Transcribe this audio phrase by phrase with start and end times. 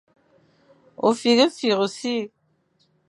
[1.07, 2.23] Ôfîghefîkh ô sir.